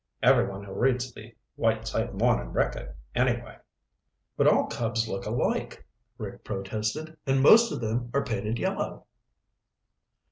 Everyone 0.23 0.63
who 0.63 0.73
reads 0.73 1.13
the 1.13 1.35
Whiteside 1.57 2.15
Morning 2.15 2.51
Record, 2.53 2.95
anyway." 3.13 3.59
"But 4.35 4.47
all 4.47 4.65
Cubs 4.65 5.07
look 5.07 5.27
alike," 5.27 5.85
Rick 6.17 6.43
protested, 6.43 7.15
"and 7.27 7.39
most 7.39 7.71
of 7.71 7.81
them 7.81 8.09
are 8.11 8.23
painted 8.25 8.57
yellow." 8.57 9.05